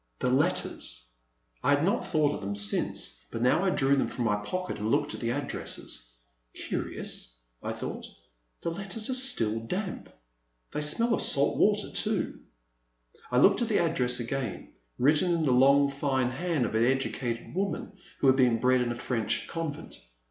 The 0.17 0.31
letters! 0.31 1.09
I 1.63 1.75
had 1.75 1.83
not 1.83 2.07
thought 2.07 2.33
of 2.33 2.41
them 2.41 2.55
since, 2.55 3.23
but 3.29 3.43
now 3.43 3.63
I 3.63 3.69
drew 3.69 3.95
them 3.95 4.07
from 4.07 4.25
my 4.25 4.37
pocket 4.37 4.79
and 4.79 4.89
looked 4.89 5.13
at 5.13 5.19
the 5.19 5.29
addresses. 5.29 6.11
Curious/* 6.55 7.35
I 7.61 7.71
thought, 7.73 8.07
'*the 8.61 8.71
letters 8.71 9.11
are 9.11 9.13
still 9.13 9.59
damp; 9.59 10.09
they 10.71 10.81
smell 10.81 11.13
of 11.13 11.21
salt 11.21 11.59
water 11.59 11.91
too.'* 11.91 12.39
I 13.29 13.37
looked 13.37 13.61
at 13.61 13.67
the 13.67 13.77
address 13.77 14.19
again, 14.19 14.73
written 14.97 15.31
in 15.31 15.43
the 15.43 15.51
long 15.51 15.87
fine 15.87 16.31
hand 16.31 16.65
of 16.65 16.73
an 16.73 16.83
educated 16.83 17.53
woman 17.53 17.91
who 18.21 18.25
had 18.25 18.35
been 18.35 18.57
bred 18.59 18.81
in 18.81 18.91
a 18.91 18.95
French 18.95 19.45
convent. 19.47 19.99